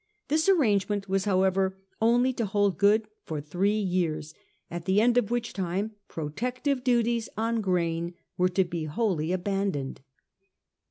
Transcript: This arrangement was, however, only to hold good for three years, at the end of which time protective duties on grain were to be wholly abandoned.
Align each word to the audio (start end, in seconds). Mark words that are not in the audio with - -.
This 0.29 0.49
arrangement 0.49 1.07
was, 1.07 1.25
however, 1.25 1.77
only 2.01 2.33
to 2.33 2.45
hold 2.47 2.79
good 2.79 3.07
for 3.23 3.39
three 3.39 3.77
years, 3.77 4.33
at 4.71 4.85
the 4.85 4.99
end 4.99 5.15
of 5.15 5.29
which 5.29 5.53
time 5.53 5.91
protective 6.07 6.83
duties 6.83 7.29
on 7.37 7.61
grain 7.61 8.15
were 8.35 8.49
to 8.49 8.63
be 8.63 8.85
wholly 8.85 9.31
abandoned. 9.31 10.01